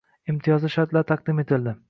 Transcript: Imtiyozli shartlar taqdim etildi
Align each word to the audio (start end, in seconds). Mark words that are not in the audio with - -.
Imtiyozli 0.33 0.71
shartlar 0.77 1.07
taqdim 1.13 1.45
etildi 1.47 1.77